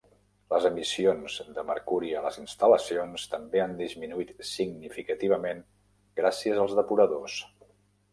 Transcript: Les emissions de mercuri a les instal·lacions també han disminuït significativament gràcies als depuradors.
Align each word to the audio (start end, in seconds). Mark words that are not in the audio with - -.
Les 0.51 0.63
emissions 0.67 1.33
de 1.57 1.65
mercuri 1.65 2.07
a 2.15 2.23
les 2.27 2.39
instal·lacions 2.43 3.25
també 3.33 3.61
han 3.65 3.75
disminuït 3.81 4.31
significativament 4.53 5.61
gràcies 6.21 6.63
als 6.65 6.75
depuradors. 6.81 7.37